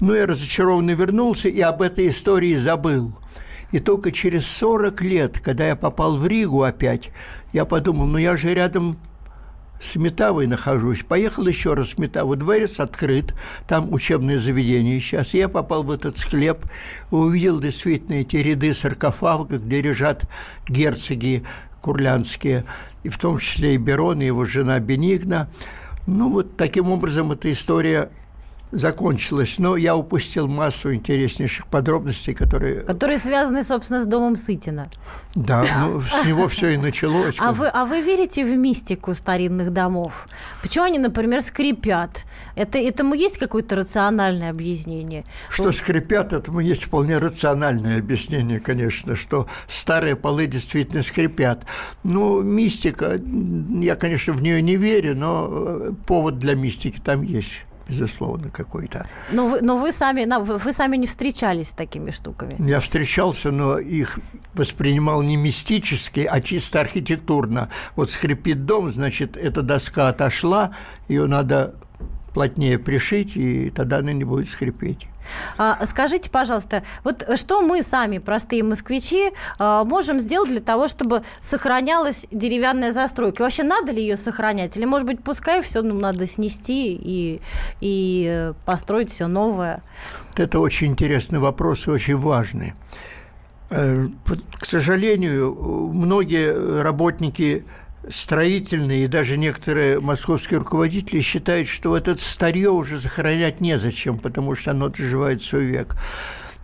Ну, 0.00 0.14
я 0.14 0.26
разочарованно 0.26 0.90
вернулся 0.90 1.48
и 1.48 1.60
об 1.60 1.80
этой 1.80 2.08
истории 2.08 2.54
забыл. 2.54 3.14
И 3.72 3.80
только 3.80 4.12
через 4.12 4.46
40 4.46 5.02
лет, 5.02 5.40
когда 5.40 5.66
я 5.66 5.74
попал 5.74 6.18
в 6.18 6.26
Ригу 6.26 6.62
опять, 6.62 7.10
я 7.52 7.64
подумал, 7.64 8.06
ну 8.06 8.18
я 8.18 8.36
же 8.36 8.52
рядом 8.54 8.98
с 9.80 9.96
Метавой 9.96 10.46
нахожусь. 10.46 11.02
Поехал 11.02 11.46
еще 11.46 11.74
раз 11.74 11.90
в 11.90 11.98
Метаву. 11.98 12.36
Дворец 12.36 12.80
открыт, 12.80 13.34
там 13.68 13.92
учебное 13.92 14.38
заведение 14.38 15.00
сейчас. 15.00 15.34
Я 15.34 15.48
попал 15.48 15.82
в 15.82 15.90
этот 15.90 16.18
склеп, 16.18 16.66
увидел 17.10 17.60
действительно 17.60 18.16
эти 18.16 18.36
ряды 18.36 18.74
саркофагов, 18.74 19.64
где 19.64 19.82
лежат 19.82 20.24
герцоги 20.68 21.44
курлянские, 21.80 22.64
и 23.04 23.08
в 23.08 23.18
том 23.18 23.38
числе 23.38 23.74
и 23.74 23.78
Берон, 23.78 24.20
и 24.20 24.26
его 24.26 24.44
жена 24.44 24.80
Бенигна. 24.80 25.48
Ну, 26.06 26.30
вот 26.30 26.56
таким 26.56 26.90
образом 26.90 27.32
эта 27.32 27.50
история 27.52 28.10
закончилось, 28.72 29.58
но 29.58 29.76
я 29.76 29.96
упустил 29.96 30.48
массу 30.48 30.94
интереснейших 30.94 31.66
подробностей, 31.66 32.34
которые... 32.34 32.80
Которые 32.80 33.18
связаны, 33.18 33.64
собственно, 33.64 34.02
с 34.02 34.06
домом 34.06 34.36
Сытина. 34.36 34.88
Да, 35.34 35.64
ну, 35.80 36.00
с 36.00 36.24
него 36.24 36.48
все 36.48 36.70
и 36.70 36.76
началось. 36.76 37.36
А 37.38 37.52
вы, 37.52 37.68
а 37.68 37.84
вы 37.84 38.00
верите 38.00 38.44
в 38.44 38.56
мистику 38.56 39.14
старинных 39.14 39.72
домов? 39.72 40.26
Почему 40.62 40.86
они, 40.86 40.98
например, 40.98 41.42
скрипят? 41.42 42.24
Это, 42.54 42.78
этому 42.78 43.14
есть 43.14 43.38
какое-то 43.38 43.76
рациональное 43.76 44.50
объяснение? 44.50 45.24
Что 45.50 45.72
скрипят, 45.72 46.32
этому 46.32 46.60
есть 46.60 46.84
вполне 46.84 47.18
рациональное 47.18 47.98
объяснение, 47.98 48.60
конечно, 48.60 49.14
что 49.14 49.46
старые 49.68 50.16
полы 50.16 50.46
действительно 50.46 51.02
скрипят. 51.02 51.64
Ну, 52.02 52.42
мистика, 52.42 53.20
я, 53.80 53.94
конечно, 53.96 54.32
в 54.32 54.42
нее 54.42 54.62
не 54.62 54.76
верю, 54.76 55.14
но 55.14 55.48
э, 55.50 55.92
повод 56.06 56.38
для 56.38 56.54
мистики 56.54 57.00
там 57.04 57.22
есть. 57.22 57.66
Безусловно, 57.88 58.50
какой-то. 58.50 59.06
Но 59.30 59.46
вы, 59.46 59.60
но 59.60 59.76
вы 59.76 59.92
сами, 59.92 60.26
вы 60.40 60.72
сами 60.72 60.96
не 60.96 61.06
встречались 61.06 61.68
с 61.68 61.72
такими 61.72 62.10
штуками? 62.10 62.56
Я 62.58 62.80
встречался, 62.80 63.50
но 63.50 63.78
их 63.78 64.18
воспринимал 64.54 65.22
не 65.22 65.36
мистически, 65.36 66.20
а 66.20 66.40
чисто 66.40 66.80
архитектурно. 66.80 67.68
Вот 67.94 68.10
скрипит 68.10 68.66
дом, 68.66 68.90
значит, 68.90 69.36
эта 69.36 69.62
доска 69.62 70.08
отошла, 70.08 70.72
ее 71.08 71.26
надо 71.26 71.74
плотнее 72.36 72.78
пришить, 72.78 73.34
и 73.34 73.70
тогда 73.70 73.96
она 73.96 74.12
не 74.12 74.22
будет 74.22 74.50
скрипеть. 74.50 75.08
А, 75.56 75.86
скажите, 75.86 76.28
пожалуйста, 76.28 76.82
вот 77.02 77.26
что 77.36 77.62
мы 77.62 77.82
сами, 77.82 78.18
простые 78.18 78.62
москвичи, 78.62 79.30
а, 79.58 79.84
можем 79.84 80.20
сделать 80.20 80.50
для 80.50 80.60
того, 80.60 80.86
чтобы 80.86 81.22
сохранялась 81.40 82.26
деревянная 82.30 82.92
застройка? 82.92 83.40
Вообще 83.40 83.62
надо 83.62 83.90
ли 83.90 84.02
ее 84.02 84.18
сохранять? 84.18 84.76
Или, 84.76 84.84
может 84.84 85.06
быть, 85.06 85.24
пускай 85.24 85.62
все 85.62 85.80
ну, 85.80 85.98
надо 85.98 86.26
снести 86.26 86.92
и, 86.92 87.40
и 87.80 88.52
построить 88.66 89.10
все 89.10 89.28
новое? 89.28 89.82
Это 90.36 90.60
очень 90.60 90.88
интересный 90.88 91.38
вопрос 91.38 91.86
и 91.86 91.90
очень 91.90 92.18
важный. 92.18 92.74
Э, 93.70 94.08
к 94.60 94.66
сожалению, 94.66 95.54
многие 95.90 96.82
работники 96.82 97.64
строительные 98.08 99.04
и 99.04 99.08
даже 99.08 99.36
некоторые 99.36 100.00
московские 100.00 100.58
руководители 100.58 101.20
считают, 101.20 101.68
что 101.68 101.96
этот 101.96 102.20
старье 102.20 102.70
уже 102.70 102.98
сохранять 102.98 103.60
незачем, 103.60 104.18
потому 104.18 104.54
что 104.54 104.72
оно 104.72 104.88
доживает 104.88 105.42
свой 105.42 105.64
век. 105.64 105.96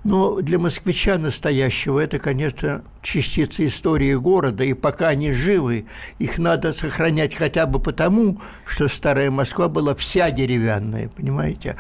Но 0.05 0.41
для 0.41 0.59
москвича 0.59 1.19
настоящего 1.19 2.01
это, 2.01 2.19
конечно, 2.19 2.83
частицы 3.03 3.67
истории 3.67 4.15
города, 4.15 4.65
и 4.65 4.75
пока 4.75 5.09
они 5.09 5.33
живы, 5.33 5.87
их 6.19 6.39
надо 6.39 6.73
сохранять 6.73 7.35
хотя 7.35 7.67
бы 7.67 7.81
потому, 7.81 8.41
что 8.67 8.89
старая 8.89 9.31
Москва 9.31 9.69
была 9.69 9.95
вся 9.95 10.31
деревянная, 10.31 11.09
понимаете? 11.09 11.77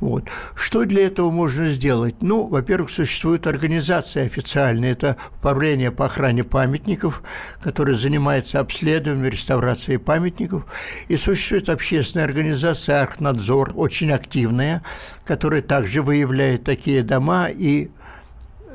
Вот. 0.00 0.24
Что 0.54 0.84
для 0.84 1.06
этого 1.06 1.30
можно 1.30 1.68
сделать? 1.68 2.16
Ну, 2.22 2.46
во-первых, 2.46 2.90
существует 2.90 3.46
организация 3.46 4.26
официальная, 4.26 4.92
это 4.92 5.16
Управление 5.38 5.92
по 5.92 6.06
охране 6.06 6.42
памятников, 6.44 7.22
которое 7.60 7.94
занимается 7.94 8.58
обследованием, 8.58 9.30
реставрацией 9.30 9.98
памятников, 9.98 10.66
и 11.08 11.16
существует 11.16 11.68
общественная 11.68 12.26
организация 12.26 13.02
«Архнадзор», 13.02 13.72
очень 13.76 14.10
активная, 14.10 14.82
которая 15.24 15.62
также 15.62 16.02
выявляет 16.02 16.64
такие 16.64 17.02
дома 17.02 17.48
и 17.48 17.65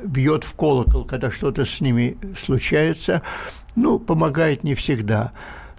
бьет 0.04 0.44
в 0.44 0.54
колокол, 0.54 1.04
когда 1.04 1.30
что-то 1.30 1.64
с 1.64 1.80
ними 1.80 2.16
случается. 2.36 3.22
Ну, 3.76 3.98
помогает 3.98 4.64
не 4.64 4.74
всегда. 4.74 5.32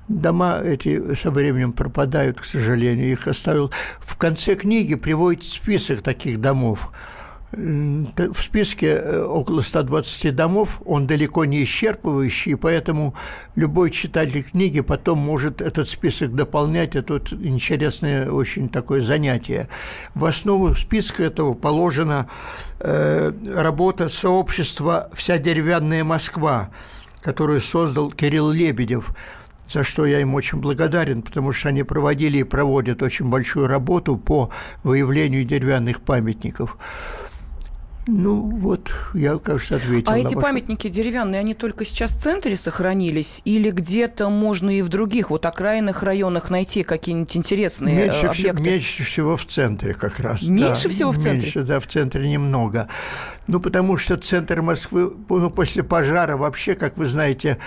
Дома 0.08 0.60
эти 0.64 1.14
со 1.16 1.32
временем 1.32 1.72
пропадают, 1.72 2.42
к 2.42 2.46
сожалению. 2.46 3.12
Их 3.12 3.28
оставил. 3.28 3.72
В 4.00 4.18
конце 4.18 4.56
книги 4.56 4.96
приводит 4.96 5.44
список 5.44 6.02
таких 6.02 6.40
домов– 6.42 6.92
в 7.54 8.42
списке 8.42 8.88
э, 8.88 9.24
около 9.24 9.62
120 9.62 10.36
домов, 10.36 10.82
он 10.86 11.06
далеко 11.06 11.46
не 11.46 11.64
исчерпывающий, 11.64 12.58
поэтому 12.58 13.14
любой 13.56 13.92
читатель 13.92 14.44
книги 14.44 14.82
потом 14.82 15.20
может 15.20 15.62
этот 15.62 15.88
список 15.88 16.34
дополнять. 16.34 16.96
Это 16.96 17.14
вот 17.14 17.32
интересное 17.32 18.30
очень 18.30 18.70
такое 18.70 19.02
занятие. 19.02 19.70
В 20.16 20.26
основу 20.26 20.74
списка 20.74 21.24
этого 21.24 21.54
положена 21.54 22.28
э, 22.80 23.32
работа 23.48 24.10
сообщества 24.10 25.10
«Вся 25.14 25.38
деревянная 25.38 26.04
Москва», 26.04 26.72
которую 27.22 27.62
создал 27.62 28.12
Кирилл 28.12 28.50
Лебедев 28.50 29.14
за 29.70 29.84
что 29.84 30.06
я 30.06 30.20
им 30.20 30.36
очень 30.36 30.60
благодарен, 30.60 31.22
потому 31.22 31.52
что 31.52 31.70
они 31.70 31.84
проводили 31.84 32.40
и 32.40 32.44
проводят 32.44 33.02
очень 33.02 33.30
большую 33.30 33.68
работу 33.68 34.18
по 34.18 34.50
выявлению 34.84 35.46
деревянных 35.46 36.02
памятников. 36.02 36.78
Ну, 38.06 38.42
вот, 38.42 38.94
я, 39.14 39.38
кажется, 39.38 39.78
ответил. 39.78 40.12
А 40.12 40.18
эти 40.18 40.36
ваш... 40.36 40.44
памятники 40.44 40.90
деревянные, 40.90 41.40
они 41.40 41.54
только 41.54 41.86
сейчас 41.86 42.14
в 42.14 42.22
центре 42.22 42.58
сохранились? 42.58 43.42
Или 43.46 43.72
где-то 43.72 44.30
можно 44.30 44.78
и 44.78 44.82
в 44.82 44.90
других, 44.90 45.30
вот 45.30 45.46
окраинных 45.46 46.04
районах 46.04 46.50
найти 46.50 46.84
какие-нибудь 46.84 47.38
интересные 47.38 47.96
э, 47.96 48.02
меньше 48.04 48.28
объекты? 48.28 48.62
Всего, 48.62 48.72
меньше 48.72 49.04
всего 49.04 49.38
в 49.38 49.46
центре 49.46 49.94
как 49.94 50.20
раз. 50.20 50.42
Меньше 50.42 50.84
да, 50.84 50.90
всего 50.90 51.12
в 51.12 51.16
центре? 51.16 51.42
Меньше, 51.42 51.64
да, 51.64 51.80
в 51.80 51.88
центре 51.88 52.30
немного. 52.30 52.90
Ну, 53.48 53.62
потому 53.62 53.98
что 53.98 54.18
центр 54.18 54.62
Москвы, 54.62 55.14
ну, 55.30 55.50
после 55.50 55.84
пожара 55.84 56.36
вообще, 56.36 56.76
как 56.76 56.98
вы 56.98 57.06
знаете, 57.06 57.58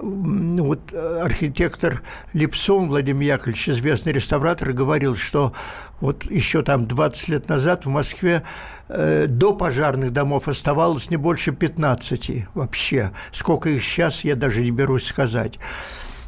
вот 0.00 0.92
э, 0.92 1.20
архитектор 1.22 2.02
Липсон 2.32 2.88
Владимир 2.88 3.34
Яковлевич, 3.34 3.68
известный 3.68 4.12
реставратор, 4.12 4.72
говорил, 4.72 5.16
что 5.16 5.52
вот 6.00 6.24
еще 6.24 6.62
там 6.62 6.86
20 6.86 7.28
лет 7.28 7.48
назад 7.48 7.86
в 7.86 7.88
Москве 7.88 8.42
э, 8.88 9.26
до 9.26 9.54
пожарных 9.54 10.12
домов 10.12 10.48
оставалось 10.48 11.10
не 11.10 11.16
больше 11.16 11.52
15 11.52 12.48
вообще. 12.54 13.12
Сколько 13.32 13.70
их 13.70 13.82
сейчас, 13.82 14.24
я 14.24 14.36
даже 14.36 14.62
не 14.62 14.70
берусь 14.70 15.06
сказать. 15.06 15.58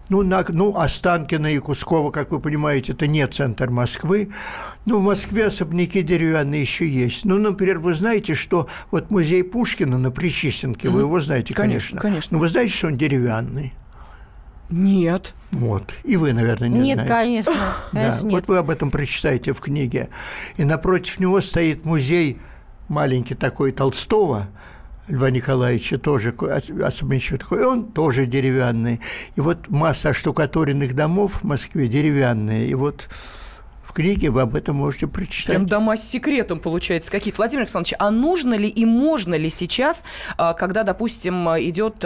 Ну, 0.09 0.23
на, 0.23 0.45
ну, 0.49 0.77
Останкино 0.77 1.49
и 1.49 1.59
Кусково, 1.59 2.13
как 2.13 2.31
вы 2.31 2.39
понимаете, 2.39 2.93
это 2.93 3.09
не 3.09 3.27
центр 3.27 3.71
Москвы. 3.71 4.31
Ну, 4.87 5.01
в 5.01 5.03
Москве 5.03 5.47
особняки 5.47 6.03
деревянные 6.03 6.61
еще 6.61 6.89
есть. 6.89 7.25
Ну, 7.25 7.39
например, 7.39 7.81
вы 7.81 7.95
знаете, 7.95 8.37
что 8.37 8.69
вот 8.93 9.11
музей 9.11 9.43
Пушкина 9.43 9.99
на 9.99 10.13
Причистенке, 10.13 10.89
mm-hmm. 10.89 10.93
вы 10.93 11.01
его 11.01 11.21
знаете, 11.21 11.55
конечно. 11.55 11.99
Конечно, 11.99 12.01
конечно. 12.01 12.37
Но 12.37 12.39
вы 12.39 12.49
знаете, 12.49 12.73
что 12.73 12.87
он 12.87 12.97
деревянный? 12.97 13.73
Нет. 14.71 15.35
Вот. 15.51 15.93
И 16.05 16.17
вы, 16.17 16.33
наверное, 16.33 16.69
не 16.69 16.79
нет, 16.79 16.95
знаете. 16.99 17.13
Конечно, 17.13 17.53
конечно. 17.93 18.23
Да. 18.23 18.29
Нет. 18.29 18.33
Вот 18.33 18.49
вы 18.49 18.59
об 18.59 18.71
этом 18.71 18.91
прочитаете 18.93 19.53
в 19.53 19.61
книге. 19.61 20.09
И 20.57 20.65
напротив 20.65 21.19
него 21.19 21.41
стоит 21.41 21.85
музей 21.85 22.39
маленький 22.89 23.35
такой 23.35 23.73
Толстого– 23.73 24.49
Льва 25.09 25.31
Николаевича 25.31 25.99
тоже 25.99 26.35
особенничек 26.83 27.41
такой, 27.43 27.65
он 27.65 27.93
тоже 27.93 28.27
деревянный. 28.27 29.01
И 29.37 29.41
вот 29.41 29.69
масса 29.69 30.13
штукатуренных 30.13 30.95
домов 30.95 31.41
в 31.43 31.45
Москве 31.45 31.87
деревянные. 31.87 32.69
И 32.69 32.75
вот 32.75 33.09
книге 33.97 34.31
вы 34.31 34.43
об 34.43 34.55
этом 34.55 34.77
можете 34.77 35.07
прочитать. 35.07 35.47
Прям 35.47 35.67
дома 35.67 35.97
с 35.97 36.07
секретом, 36.07 36.61
получается, 36.61 37.11
какие-то. 37.11 37.39
Владимир 37.39 37.63
Александрович, 37.63 37.95
а 37.99 38.11
нужно 38.11 38.55
ли 38.55 38.69
и 38.69 38.85
можно 38.85 39.35
ли 39.35 39.49
сейчас, 39.49 40.05
а, 40.37 40.53
когда, 40.53 40.83
допустим, 40.83 41.49
идет 41.49 42.05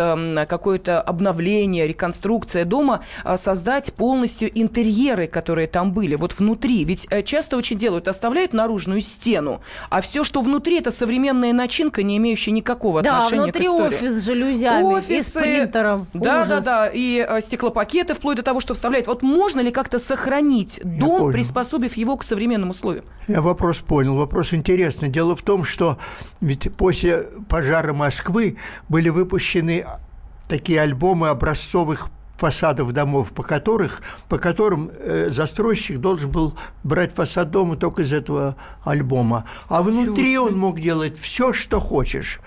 какое-то 0.49 1.01
обновление, 1.03 1.89
реконструкция 1.89 2.65
дома, 2.65 3.03
а, 3.25 3.37
создать 3.37 3.93
полностью 3.95 4.51
интерьеры, 4.57 5.27
которые 5.27 5.67
там 5.67 5.93
были, 5.93 6.15
вот 6.15 6.39
внутри? 6.39 6.85
Ведь 6.85 7.09
э, 7.11 7.23
часто 7.23 7.57
очень 7.57 7.77
делают, 7.77 8.07
оставляют 8.07 8.53
наружную 8.53 9.01
стену, 9.01 9.61
а 9.89 10.01
все, 10.01 10.23
что 10.23 10.43
внутри, 10.43 10.79
это 10.79 10.93
современная 10.93 11.53
начинка, 11.53 12.05
не 12.05 12.19
имеющая 12.19 12.53
никакого 12.53 13.03
да, 13.03 13.19
отношения 13.19 13.53
к 13.53 13.57
истории. 13.57 13.67
Да, 13.67 13.83
внутри 13.89 13.97
офис 13.97 14.23
с 14.23 14.27
жалюзями 14.27 14.95
Офисы, 14.95 15.15
и 15.15 15.23
с 15.23 15.33
принтером. 15.33 16.07
Да, 16.15 16.43
Ужас. 16.43 16.49
да, 16.49 16.61
да, 16.61 16.91
и 16.93 17.27
э, 17.29 17.41
стеклопакеты, 17.41 18.15
вплоть 18.15 18.37
до 18.37 18.43
того, 18.43 18.61
что 18.61 18.75
вставляют. 18.75 19.09
Вот 19.09 19.23
можно 19.23 19.61
ли 19.61 19.73
как-то 19.73 19.99
сохранить 19.99 20.81
дом, 20.85 21.33
приспособить 21.33 21.80
приспособив 21.81 21.97
его 21.97 22.17
к 22.17 22.25
современным 22.25 22.71
условиям? 22.71 23.05
Я 23.29 23.41
вопрос 23.41 23.79
понял. 23.79 24.17
Вопрос 24.17 24.53
интересный. 24.55 25.09
Дело 25.09 25.35
в 25.35 25.43
том, 25.43 25.65
что 25.65 25.99
ведь 26.41 26.73
после 26.77 27.29
пожара 27.49 27.93
Москвы 27.93 28.57
были 28.89 29.09
выпущены 29.09 29.87
такие 30.49 30.81
альбомы 30.81 31.29
образцовых 31.29 32.09
фасадов 32.37 32.93
домов, 32.93 33.33
по, 33.33 33.43
которых, 33.43 34.01
по 34.29 34.39
которым 34.39 34.91
э, 34.93 35.29
застройщик 35.31 35.99
должен 35.99 36.31
был 36.31 36.55
брать 36.85 37.13
фасад 37.13 37.51
дома 37.51 37.77
только 37.77 38.03
из 38.03 38.13
этого 38.13 38.57
альбома. 38.85 39.45
А 39.69 39.83
внутри 39.83 40.39
он 40.39 40.57
мог 40.57 40.81
делать 40.81 41.19
все, 41.19 41.53
что 41.53 41.81
хочешь. 41.81 42.41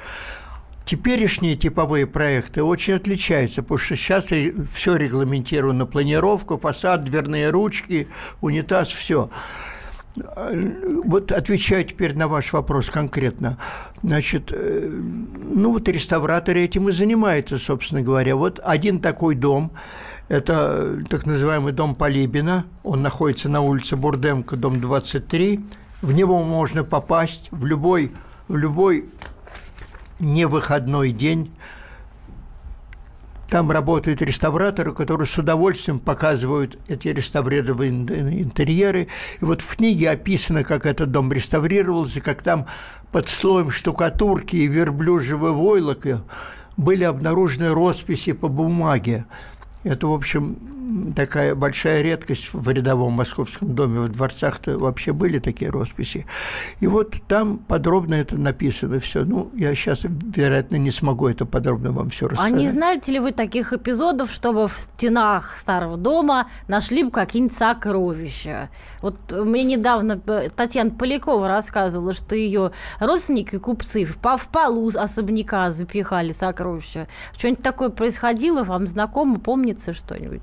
Теперешние 0.86 1.56
типовые 1.56 2.06
проекты 2.06 2.62
очень 2.62 2.96
отличаются, 2.96 3.64
потому 3.64 3.78
что 3.78 3.96
сейчас 3.96 4.26
все 4.26 4.96
регламентировано, 4.96 5.86
планировка, 5.86 6.58
фасад, 6.58 7.06
дверные 7.06 7.50
ручки, 7.50 8.10
унитаз, 8.42 8.90
все. 8.90 9.30
Вот 10.16 11.32
отвечаю 11.32 11.86
теперь 11.86 12.16
на 12.16 12.28
ваш 12.28 12.54
вопрос 12.54 12.90
конкретно. 12.90 13.58
Значит, 14.04 14.52
э, 14.52 14.88
ну 14.88 15.72
вот 15.72 15.88
реставраторы 15.88 16.62
этим 16.62 16.90
и 16.90 16.92
занимаются, 16.92 17.58
собственно 17.58 18.04
говоря. 18.04 18.36
Вот 18.36 18.60
один 18.64 19.00
такой 19.00 19.34
дом, 19.34 19.72
это 20.28 21.00
так 21.10 21.26
называемый 21.26 21.74
дом 21.74 21.96
Полибина, 21.96 22.66
он 22.84 23.02
находится 23.02 23.50
на 23.50 23.62
улице 23.62 23.96
Бурдемка, 23.96 24.56
дом 24.56 24.80
23. 24.80 25.60
В 26.02 26.12
него 26.12 26.44
можно 26.44 26.84
попасть 26.84 27.48
в 27.50 27.66
любой, 27.66 28.12
в 28.48 28.56
любой 28.56 29.06
не 30.20 30.46
выходной 30.46 31.12
день. 31.12 31.52
Там 33.50 33.70
работают 33.70 34.22
реставраторы, 34.22 34.94
которые 34.94 35.28
с 35.28 35.38
удовольствием 35.38 36.00
показывают 36.00 36.80
эти 36.88 37.10
реставрированные 37.10 38.42
интерьеры. 38.42 39.10
И 39.42 39.46
вот 39.46 39.62
в 39.62 39.76
книге 39.76 40.10
описано, 40.10 40.64
как 40.64 40.86
этот 40.88 41.12
дом 41.12 41.32
реставрировался, 41.32 42.20
как 42.20 42.42
там 42.42 42.66
под 43.12 43.30
слоем 43.30 43.70
штукатурки 43.70 44.56
и 44.56 44.68
верблюжьего 44.68 45.52
войлока 45.52 46.24
были 46.78 47.04
обнаружены 47.04 47.70
росписи 47.70 48.32
по 48.32 48.48
бумаге. 48.48 49.26
Это, 49.84 50.08
в 50.08 50.14
общем, 50.14 50.58
такая 51.16 51.56
большая 51.56 52.02
редкость 52.02 52.54
в 52.54 52.70
рядовом 52.70 53.14
московском 53.14 53.74
доме. 53.74 54.02
В 54.02 54.10
дворцах-то 54.10 54.78
вообще 54.78 55.14
были 55.14 55.40
такие 55.40 55.72
росписи. 55.72 56.26
И 56.80 56.88
вот 56.88 57.16
там 57.28 57.58
подробно 57.58 58.16
это 58.16 58.38
написано 58.38 59.00
все. 59.00 59.24
Ну, 59.24 59.50
я 59.56 59.74
сейчас, 59.76 60.04
вероятно, 60.04 60.76
не 60.76 60.92
смогу 60.92 61.28
это 61.28 61.46
подробно 61.46 61.92
вам 61.92 62.10
все 62.10 62.28
рассказать. 62.28 62.54
А 62.54 62.56
не 62.56 62.70
знаете 62.70 63.12
ли 63.12 63.20
вы 63.20 63.32
таких 63.32 63.74
эпизодов, 63.74 64.32
чтобы 64.32 64.68
в 64.68 64.74
стенах 64.78 65.58
старого 65.58 65.98
дома 65.98 66.48
нашли 66.68 67.04
бы 67.04 67.12
какие-нибудь 67.12 67.56
сокровища? 67.56 68.70
Вот 69.02 69.16
мне 69.32 69.64
недавно 69.64 70.20
э, 70.28 70.50
Татьяна 70.56 70.92
Полякова 70.92 71.48
рассказывала, 71.48 72.14
что 72.14 72.36
ее 72.36 72.72
родственники, 73.00 73.58
купцы, 73.58 74.06
в 74.06 74.18
полу 74.18 74.92
особняка 74.96 75.72
запихали 75.72 76.34
сокровища. 76.34 77.08
Что-нибудь 77.38 77.64
такое 77.64 77.90
происходило? 77.90 78.64
Вам 78.64 78.88
знакомо? 78.88 79.40
Помнится 79.40 79.94
что-нибудь? 79.94 80.42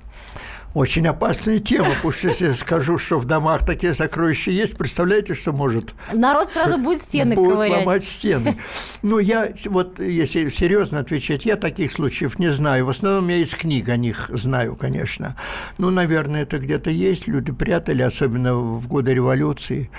Очень 0.73 1.05
опасная 1.07 1.59
тема, 1.59 1.89
потому 1.95 2.13
что 2.13 2.29
если 2.29 2.45
я 2.45 2.53
скажу, 2.53 2.97
что 2.97 3.19
в 3.19 3.25
домах 3.25 3.65
такие 3.65 3.93
сокровища 3.93 4.51
есть, 4.51 4.77
представляете, 4.77 5.33
что 5.33 5.51
может? 5.51 5.93
Народ 6.13 6.49
сразу 6.53 6.77
будет 6.77 7.01
стены 7.01 7.35
будет 7.35 7.51
ковырять. 7.51 7.79
ломать 7.79 8.05
стены. 8.05 8.57
Ну, 9.01 9.19
я, 9.19 9.51
вот, 9.65 9.99
если 9.99 10.47
серьезно 10.49 10.99
отвечать, 10.99 11.45
я 11.45 11.57
таких 11.57 11.91
случаев 11.91 12.39
не 12.39 12.49
знаю. 12.49 12.85
В 12.85 12.89
основном 12.89 13.27
я 13.27 13.37
из 13.37 13.53
книг 13.53 13.89
о 13.89 13.97
них 13.97 14.29
знаю, 14.33 14.75
конечно. 14.75 15.35
Ну, 15.77 15.89
наверное, 15.89 16.43
это 16.43 16.57
где-то 16.59 16.89
есть. 16.89 17.27
Люди 17.27 17.51
прятали, 17.51 18.01
особенно 18.01 18.55
в 18.55 18.87
годы 18.87 19.13
революции. 19.13 19.89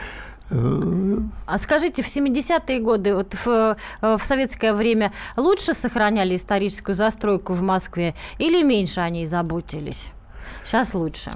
А 0.50 1.58
скажите, 1.58 2.02
в 2.02 2.06
70-е 2.06 2.78
годы, 2.80 3.14
вот 3.14 3.34
в, 3.34 3.76
в 4.00 4.20
советское 4.22 4.72
время 4.72 5.12
лучше 5.36 5.74
сохраняли 5.74 6.36
историческую 6.36 6.94
застройку 6.94 7.52
в 7.52 7.62
Москве 7.62 8.14
или 8.38 8.62
меньше 8.62 9.00
о 9.00 9.10
ней 9.10 9.26
заботились? 9.26 10.12
Сейчас 10.64 10.94
лучше. 10.94 11.30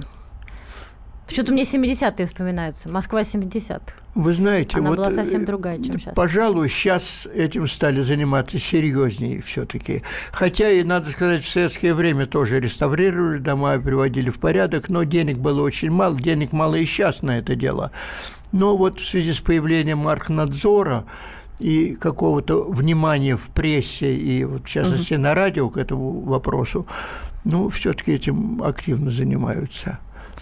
Что-то 1.29 1.53
мне 1.53 1.65
70-е 1.65 2.27
вспоминаются. 2.27 2.89
Москва 2.89 3.23
70-х. 3.23 3.95
Вы 4.15 4.33
знаете, 4.33 4.79
Она 4.79 4.91
вот, 4.91 4.99
была 4.99 5.11
совсем 5.11 5.45
другая, 5.45 5.83
чем 5.83 5.99
сейчас. 5.99 6.15
Пожалуй, 6.15 6.69
сейчас 6.69 7.27
этим 7.35 7.67
стали 7.67 8.01
заниматься 8.01 8.59
серьезнее 8.59 9.43
все-таки. 9.43 10.03
Хотя 10.33 10.71
и, 10.71 10.85
надо 10.85 11.11
сказать, 11.11 11.43
в 11.43 11.49
советское 11.49 11.95
время 11.95 12.27
тоже 12.27 12.61
реставрировали 12.61 13.39
дома, 13.39 13.79
приводили 13.79 14.31
в 14.31 14.39
порядок, 14.39 14.89
но 14.89 15.03
денег 15.03 15.39
было 15.39 15.63
очень 15.63 15.91
мало, 15.91 16.17
денег 16.17 16.53
мало 16.53 16.77
и 16.77 16.85
сейчас 16.85 17.23
на 17.23 17.39
это 17.39 17.57
дело. 17.57 17.91
Но 18.53 18.77
вот 18.77 19.01
в 19.01 19.07
связи 19.07 19.33
с 19.33 19.41
появлением 19.41 19.99
маркнадзора 19.99 21.05
и 21.59 21.97
какого-то 21.97 22.65
внимания 22.65 23.37
в 23.37 23.49
прессе 23.49 24.15
и, 24.15 24.45
вот, 24.45 24.65
в 24.65 24.69
частности, 24.69 25.15
угу. 25.15 25.23
на 25.23 25.35
радио 25.35 25.69
к 25.71 25.77
этому 25.77 26.21
вопросу, 26.21 26.87
ну, 27.47 27.69
все-таки 27.69 28.13
этим 28.13 28.63
активно 28.63 29.11
занимаются. 29.11 30.01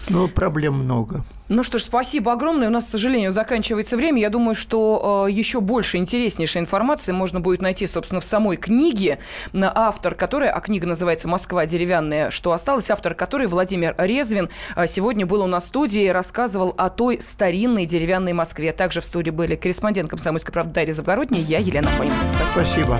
Но 0.09 0.27
проблем 0.27 0.73
много. 0.73 1.23
Ну 1.49 1.61
что 1.63 1.77
ж, 1.77 1.83
спасибо 1.83 2.33
огромное. 2.33 2.67
У 2.67 2.71
нас, 2.71 2.85
к 2.85 2.89
сожалению, 2.89 3.31
заканчивается 3.31 3.95
время. 3.95 4.19
Я 4.19 4.29
думаю, 4.29 4.55
что 4.55 5.27
э, 5.27 5.31
еще 5.31 5.61
больше 5.61 5.97
интереснейшей 5.97 6.61
информации 6.61 7.11
можно 7.11 7.39
будет 7.39 7.61
найти, 7.61 7.85
собственно, 7.85 8.21
в 8.21 8.25
самой 8.25 8.57
книге. 8.57 9.19
Автор 9.53 10.15
которой, 10.15 10.49
а 10.49 10.59
книга 10.59 10.87
называется 10.87 11.27
«Москва 11.27 11.65
деревянная. 11.67 12.31
Что 12.31 12.51
осталось?», 12.51 12.89
автор 12.89 13.13
которой 13.13 13.47
Владимир 13.47 13.95
Резвин 13.99 14.49
э, 14.75 14.87
сегодня 14.87 15.27
был 15.27 15.43
у 15.43 15.47
нас 15.47 15.65
в 15.65 15.67
студии 15.67 16.05
и 16.05 16.09
рассказывал 16.09 16.73
о 16.75 16.89
той 16.89 17.21
старинной 17.21 17.85
деревянной 17.85 18.33
Москве. 18.33 18.71
Также 18.73 19.01
в 19.01 19.05
студии 19.05 19.31
были 19.31 19.55
корреспондент 19.55 20.09
«Комсомольской 20.09 20.51
правды» 20.51 20.73
Дарья 20.73 20.93
Завгородняя 20.93 21.41
и 21.41 21.45
я, 21.45 21.59
Елена 21.59 21.89
Фонина. 21.89 22.15
Спасибо. 22.29 22.65
Спасибо. 22.65 22.99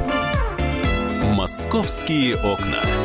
«Московские 1.33 2.35
окна». 2.35 3.04